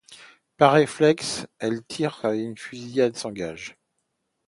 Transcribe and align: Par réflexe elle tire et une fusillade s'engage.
Par 0.57 0.71
réflexe 0.73 1.45
elle 1.59 1.83
tire 1.85 2.21
et 2.25 2.39
une 2.39 2.57
fusillade 2.57 3.15
s'engage. 3.15 3.77